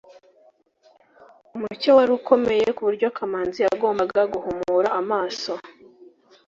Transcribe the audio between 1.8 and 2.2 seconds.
wari